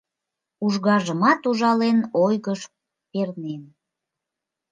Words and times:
Ужгажымат 0.65 1.41
ужален 1.49 1.99
Ойгыш 2.23 2.61
пернен! 3.11 3.63